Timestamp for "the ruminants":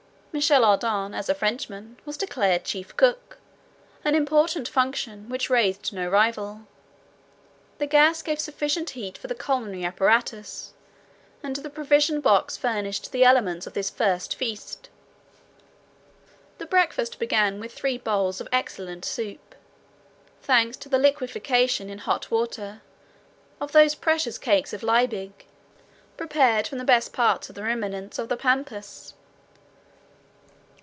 27.55-28.17